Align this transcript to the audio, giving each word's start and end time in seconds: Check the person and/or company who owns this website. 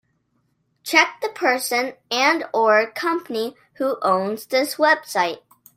Check 0.81 1.19
the 1.21 1.29
person 1.29 1.93
and/or 2.09 2.87
company 2.89 3.55
who 3.75 3.99
owns 4.01 4.47
this 4.47 4.77
website. 4.77 5.41